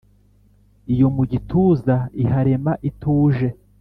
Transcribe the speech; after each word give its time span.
Iyo 0.93 1.07
mu 1.15 1.23
gituza 1.31 1.95
iharema 2.23 2.73
ituje 2.89 3.47